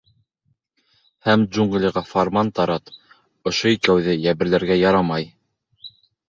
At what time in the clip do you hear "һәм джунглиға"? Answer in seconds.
1.27-2.03